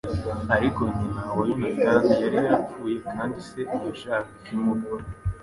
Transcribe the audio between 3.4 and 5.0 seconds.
se ntiyashakaga ikimuga.